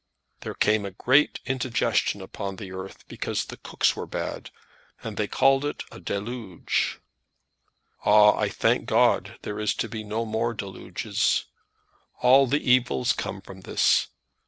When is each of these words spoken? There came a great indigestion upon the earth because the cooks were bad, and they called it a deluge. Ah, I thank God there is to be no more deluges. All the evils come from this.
There 0.39 0.55
came 0.55 0.83
a 0.83 0.89
great 0.97 1.39
indigestion 1.45 2.21
upon 2.21 2.55
the 2.55 2.71
earth 2.71 3.07
because 3.07 3.45
the 3.45 3.57
cooks 3.57 3.95
were 3.95 4.07
bad, 4.07 4.49
and 5.03 5.15
they 5.15 5.27
called 5.27 5.63
it 5.63 5.83
a 5.91 5.99
deluge. 5.99 6.99
Ah, 8.03 8.33
I 8.35 8.49
thank 8.49 8.87
God 8.87 9.37
there 9.43 9.59
is 9.59 9.75
to 9.75 9.87
be 9.87 10.03
no 10.03 10.25
more 10.25 10.55
deluges. 10.55 11.45
All 12.23 12.47
the 12.47 12.67
evils 12.67 13.13
come 13.13 13.41
from 13.41 13.61
this. 13.61 14.07